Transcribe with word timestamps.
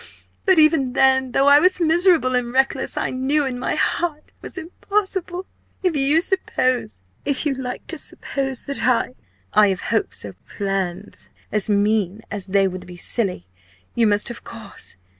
But 0.47 0.57
even 0.57 0.93
then, 0.93 1.31
though 1.31 1.47
I 1.47 1.59
was 1.59 1.79
miserable 1.79 2.33
and 2.33 2.51
reckless, 2.51 2.97
I 2.97 3.11
knew 3.11 3.45
in 3.45 3.59
my 3.59 3.75
heart 3.75 4.29
it 4.29 4.33
was 4.41 4.57
impossible! 4.57 5.45
If 5.83 5.95
you 5.95 6.21
suppose 6.21 7.01
if 7.23 7.45
you 7.45 7.53
like 7.53 7.85
to 7.85 7.99
suppose 7.99 8.63
that 8.63 8.83
I 8.83 9.13
I 9.53 9.67
have 9.67 9.81
hopes 9.93 10.25
or 10.25 10.33
plans 10.57 11.29
as 11.51 11.69
mean 11.69 12.23
as 12.31 12.47
they 12.47 12.67
would 12.67 12.87
be 12.87 12.97
silly 12.97 13.45
you 13.93 14.07
must 14.07 14.31
of 14.31 14.43
course. 14.43 14.97